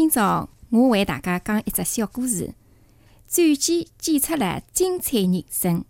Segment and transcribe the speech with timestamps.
[0.00, 2.54] 今朝我为大家讲一只小故事，
[3.28, 5.84] 转机检出了精彩人生。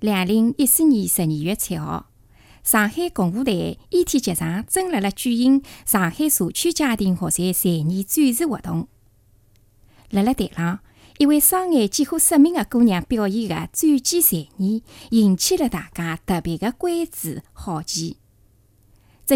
[0.00, 2.10] 两零一四年十二月七号，
[2.64, 8.88] 上海共舞台一体剧场正辣辣举行上海社区家庭学习才艺展示活动。
[10.10, 10.80] 辣辣台上，
[11.18, 18.16] 一位双眼几乎失明的姑娘表演的转机才艺，引起了大家特别的关注、好奇。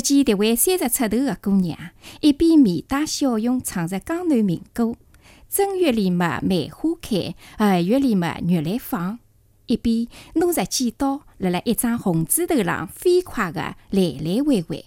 [0.01, 1.79] 只见迭位三十出头的姑娘，
[2.21, 4.95] 一边面带笑容唱着江南民歌
[5.48, 9.19] “正月里嘛梅花开，二月里嘛月来放”，
[9.65, 14.84] 一边拿着剪刀，辣辣一张红纸头上飞快的来来回回。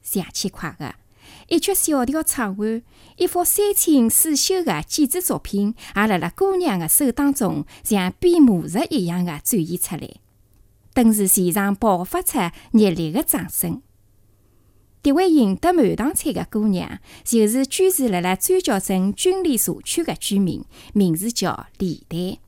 [0.00, 0.94] 响起快的，
[1.48, 2.82] 一曲小调唱完，
[3.16, 10.10] 一幅三清四秀的剪纸作品也辣辣姑娘的手当中像变魔术一样的展现出来，
[10.94, 12.38] 顿时现场爆发出
[12.72, 13.82] 热烈的掌声。
[15.02, 22.38] 迭位赢得满堂彩的姑娘，就是居住辣辣转角镇军里社区的居民，名字叫李丹。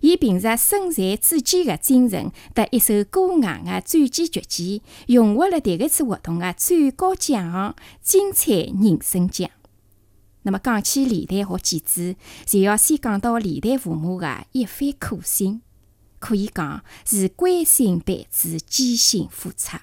[0.00, 9.50] 伊凭着身残志坚的精神，得一首高昂的转机绝技，荣获了迭个次活动的最高奖项——精彩人生奖。
[10.42, 12.16] 那么讲起李丹学剪纸，
[12.46, 15.60] 就要先讲到李丹父母的一番苦心，
[16.20, 19.78] 可以讲是关心备至，艰辛付出。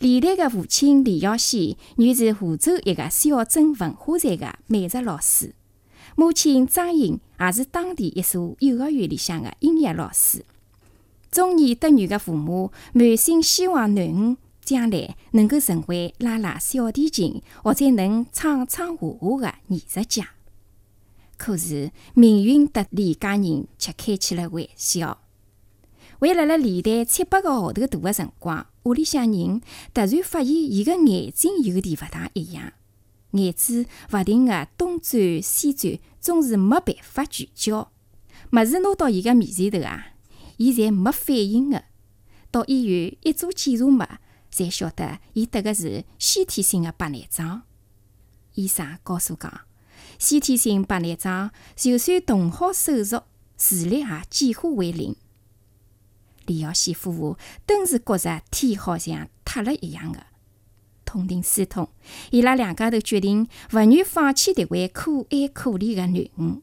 [0.00, 5.54] 李丹的父亲李耀先原是湖州一个小镇文化站的美术老师，
[6.16, 10.42] 母亲张颖也是当地一所幼儿园里向的音乐老师。
[11.30, 20.30] 中年得女的父母满心希望囡恩将来能够成为拉拉小提琴或者能唱唱画画的艺术家。
[21.36, 25.20] 可是命运对李家人却开起了玩笑。
[26.20, 28.66] 为辣辣李丹七八个号头大的辰光。
[28.84, 29.60] 屋里向人
[29.92, 32.72] 突然发现，伊个眼睛有点勿大一样，
[33.32, 37.92] 眼珠勿停个东转西转，总是没办法聚焦。
[38.52, 40.14] 物事拿到伊个面前头啊，
[40.56, 41.84] 伊侪没反应个。
[42.50, 44.18] 到医院一做检查嘛，
[44.50, 47.62] 才晓得伊得个是先天性个白内障。
[48.54, 49.60] 医生告诉讲，
[50.18, 53.22] 先天性白内障就算动好手术，
[53.56, 55.14] 视力也几乎为零。
[56.50, 60.26] 李耀西夫妇顿时觉着天好像塌了一样的，
[61.04, 61.88] 痛定思痛，
[62.32, 66.60] 伊拉两家头决定勿愿放弃迭位可爱可怜的囡恩。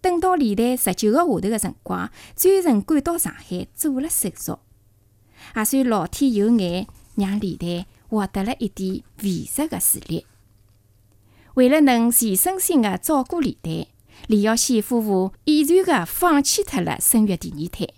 [0.00, 4.58] 等到李丹十九个号头的辰光，专程赶到上海做了手术，
[5.54, 6.86] 也算老天有眼，
[7.16, 10.24] 让李丹获得了一点微弱的视力。
[11.52, 13.86] 为了能全身心的照顾李丹，
[14.26, 17.92] 李耀西夫妇毅然的放弃脱了生育第二胎。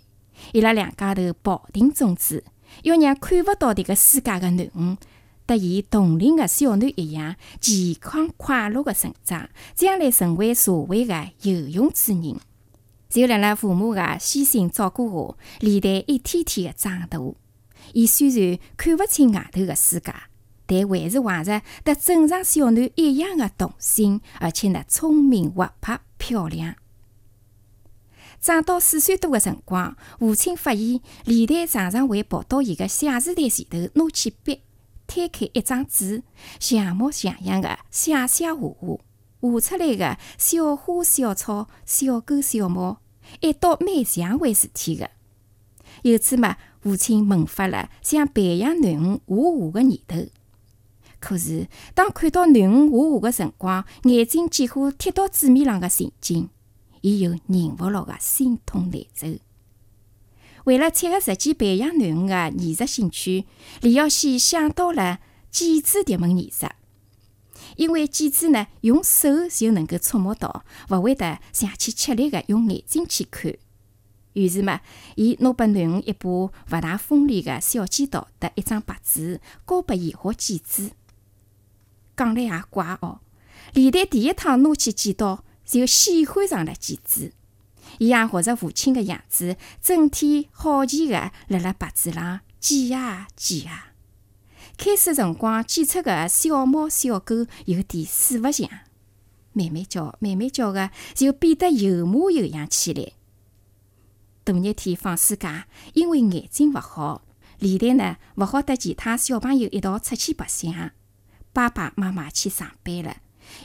[0.52, 2.42] 伊拉两家头抱定宗旨，
[2.82, 4.98] 要让看勿到迭个世界的囡恩，
[5.46, 12.36] 得伊同龄的小囡一样健康快乐的成长，将来成为社会的有用之人。
[13.08, 17.18] 就辣辣父母的悉心照顾下，李丹一天天的长大。
[17.92, 20.14] 伊虽然看勿清外头的世界，
[20.66, 26.74] 但还是怀着得正常小囡一样的童心，而且呢，聪明活泼漂亮。
[28.42, 34.62] 长到四岁多的辰光，父亲发现李丹常常会跑到伊个写字台前头，拿起笔，
[35.06, 36.24] 摊开一张纸，
[36.58, 38.98] 像模像样的写写画画，
[39.40, 43.00] 画出来的小花小草、小狗小猫，
[43.38, 45.08] 一道蛮像回事体的。
[46.02, 50.16] 有次嘛，父亲萌发了想培养囡儿画画的念头。
[51.20, 56.48] 可是，当看到囡儿画画的辰光，眼睛几乎贴到纸面上的情景。
[57.02, 59.38] 伊又忍勿牢个心痛难受。
[60.64, 63.44] 为了切合实际培养囡儿个艺术兴趣，
[63.80, 65.18] 李耀先想到了
[65.50, 66.66] 剪纸迭门艺术。
[67.76, 73.52] 因为剪纸呢，用手就能够触摸到，勿会得像去吃力个用眼睛去看。
[74.34, 74.80] 于是嘛，
[75.16, 80.92] 伊拿拨囡儿一把勿大锋利个小剪刀，搭一张白纸，交拨伊学剪纸。
[82.16, 83.20] 讲来也怪哦，
[83.74, 85.44] 李诞第一趟拿起剪刀。
[85.72, 87.32] 就喜欢上了剪纸，
[87.98, 93.92] 伊也学着父亲的样子，整天好奇的辣辣白纸上剪呀剪呀。
[94.76, 98.68] 开始辰光剪出个小猫小狗有点四勿像，
[99.54, 103.12] 慢慢叫慢慢叫的就变得有模有样起来。
[104.44, 107.22] 大热天放暑假，因为眼睛勿好，
[107.58, 110.90] 李诞呢勿好得其他小朋友一道出去白相，
[111.54, 113.16] 爸爸妈妈去上班了。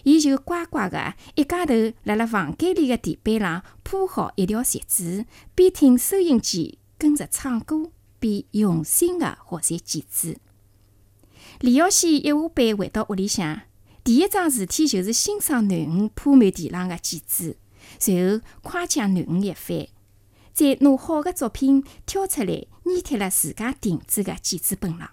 [0.03, 1.73] 伊就乖乖个一家头
[2.03, 5.25] 辣辣房间里的地板上铺好一条席子，
[5.55, 10.37] 边听收音机跟着唱歌，边用心的学习剪纸。
[11.59, 13.61] 李耀西一下班回到屋里向，
[14.03, 17.57] 第一桩事体就是欣赏囡恩铺满地浪的剪纸，
[17.99, 19.87] 随后夸奖囡恩一番，
[20.53, 22.47] 再拿好的作品挑出来
[22.83, 25.09] 粘贴辣自家定制的剪纸本上。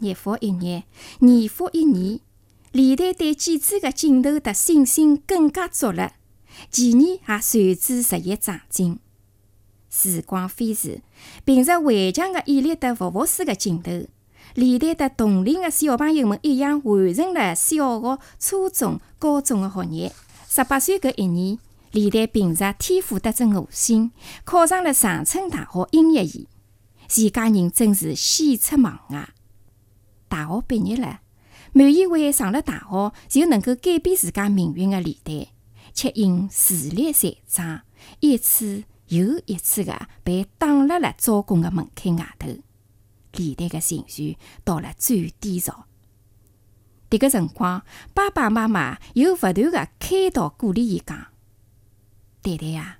[0.00, 0.82] 日复一日，
[1.20, 2.18] 年复一年，
[2.72, 6.14] 李代对剪纸的劲头的信心更加足了，
[6.70, 8.98] 前年也随之日益长进。
[9.90, 11.02] 时光飞逝，
[11.44, 14.06] 凭着顽强的毅力和不服输的劲头。
[14.54, 20.12] 李代和同龄的小朋友们一样，完成了小学、初中、高中的学业。
[20.48, 21.58] 十八岁搿一年，
[21.90, 24.12] 李代凭着天赋得正我心，
[24.44, 26.48] 考上了长春大学音乐系。
[27.06, 29.28] 全家人真是喜出望外。
[30.28, 31.20] 大学毕业了，
[31.72, 35.48] 满以为上了大学就能够改变自家命运的李代，
[35.94, 37.82] 却因视力残障，
[38.20, 42.48] 一次又一次的被挡辣了招工的门槛外头。
[43.32, 45.86] 李代的情绪到了最低潮。
[47.08, 47.82] 迭个辰光，
[48.12, 51.28] 爸爸妈妈又勿断的开导鼓励伊讲
[52.42, 52.98] ：“代代啊，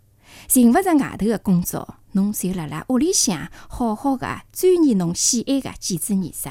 [0.48, 6.48] 寻勿着外头的工作，侬就辣辣屋里向好好的钻研侬喜爱的剪纸艺术。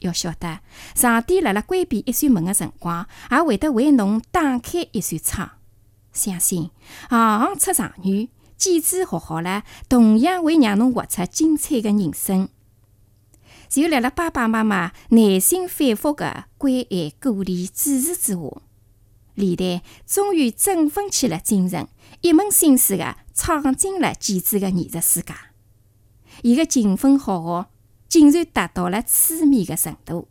[0.00, 0.60] 要晓得，
[0.94, 5.50] 上帝辣辣关闭一扇门的辰光，也会得为侬打开一扇窗。
[6.12, 6.70] 相信
[7.10, 12.48] 行行出状元，剪纸学好了，同样会让侬活出精彩的人生。”
[13.68, 18.40] 就辣辣爸爸妈妈耐心反复的关爱、鼓励、支持之下，
[19.34, 21.86] 李代终于振奋起了精神，
[22.22, 25.34] 一门心思的闯进了剪纸的艺术世界。
[26.42, 27.68] 伊个勤奋好学，
[28.08, 30.28] 竟然达到了痴迷的程度。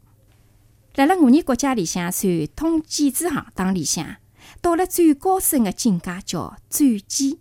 [0.95, 4.17] 辣辣我们国家里向，传统剪纸行当里向，
[4.61, 7.37] 到了最高深的境界叫转剪。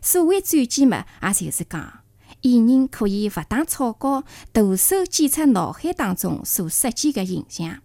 [0.00, 2.00] 所谓转剪嘛，也就是讲。
[2.40, 7.82] 艺人可以勿打草稿，徒手剪出脑海当中所设计的形象，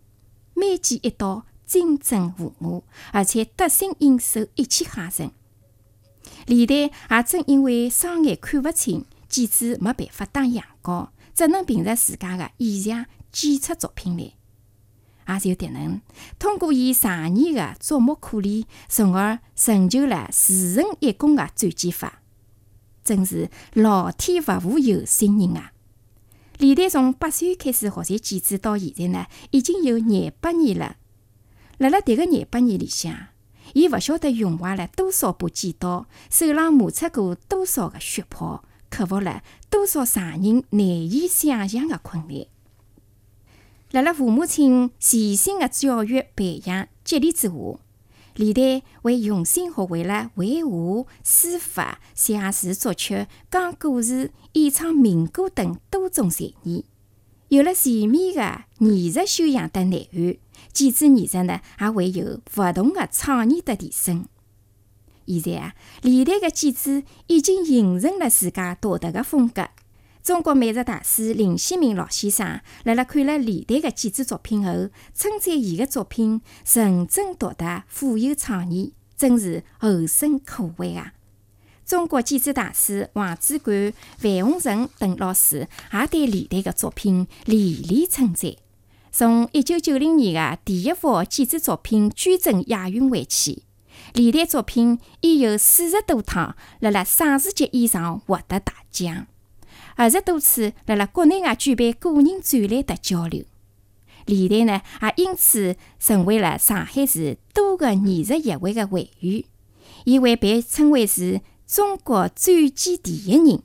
[0.54, 5.30] 每剪一刀精准无误，而且得心应手，一气呵成。
[6.46, 14.34] 李代也正因为双眼看勿清，剪纸没办法打样稿，只能凭着自家的意象剪出作品来。
[15.28, 16.02] 也就迭能，
[16.38, 22.22] 通过伊长年的琢磨苦练，从而成就了自成一功的转剪法。
[23.04, 25.74] 真是老天勿负有心人啊！
[26.60, 30.98] 李代从八岁开始学习剪纸，到现在呢，已经有廿八年了。
[31.80, 33.28] 辣辣迭个廿八年里向，
[33.74, 38.64] 伊勿晓得用坏了多少把剪刀，手浪磨出过多少个血泡，
[38.96, 42.48] 克服了多少常人难以想象的困难。
[43.92, 47.54] 辣辣父母亲细心的教育、培养、激励之下。
[48.36, 56.86] 李代为用心学会了绘画、书法、写字、作曲、讲故事、演唱民歌等多种才艺，
[57.50, 60.38] 有了全面的艺术修养的内涵，
[60.72, 64.26] 剪纸艺术呢也会有不同的创意的提升。
[65.28, 69.68] 现在啊，李代的剪纸已经形成了自家独特的风格。
[70.24, 81.14] 中国美术大师林希明老先生辣辣看了李代的剪纸作品后，称赞伊的作品纯真独特、富有创意，真是后生可畏啊！
[81.86, 88.52] 中国剪纸大师王主管、范洪成等老师也对李代的作品连连称赞。
[89.12, 93.62] 从一九九零年的第一幅剪纸作品《捐赠亚运会》起，
[94.16, 99.28] 李代作品已有四十多趟辣辣省市级以上获得大奖。
[99.98, 103.44] 二十多次辣辣国内外举办个人展览的交流，
[104.26, 109.44] 李代呢也因此成为了上海市多个艺术协会的会员，
[110.06, 113.62] 伊会被称为是中国转剪第一人。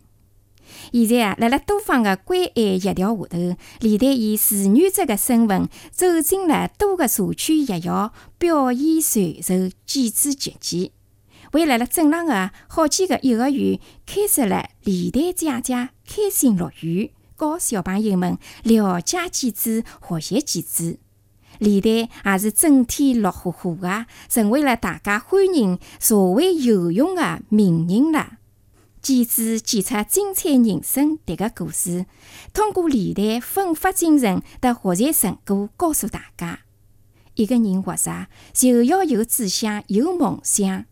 [0.92, 10.92] 现在啊，辣辣多方的关爱协调下头，李代以志愿者的身份走进了多个社区学校，表演传授剪纸绝技。
[11.52, 19.84] 为辣辣镇上的好几个幼儿园开设了李代姐姐开心乐园，教小朋友们了解剪纸、
[20.20, 20.99] 学习剪纸。
[21.58, 28.38] 李代也是整天乐呵呵的，成为了大家欢迎、社会有用的名人了。
[29.02, 32.04] 剪纸剪出精彩人生，迭个故事
[32.52, 36.61] 通过李代奋发精神的学习成果，告诉大家：
[37.35, 40.85] 一个人活着就要有志向、有梦想。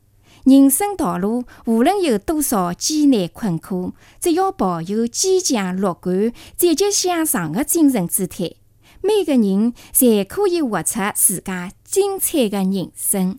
[0.45, 8.55] 人生道路无论有多少艰难困苦，只要抱有坚强、乐观、积极向上的精神姿态，
[9.03, 13.38] 每个人侪可以活出自家精彩的人生。